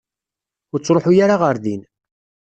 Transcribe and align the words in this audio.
Ur 0.73 0.79
ttṛuḥu 0.79 1.11
ara 1.23 1.35
ɣer 1.41 1.55
din. 1.63 1.81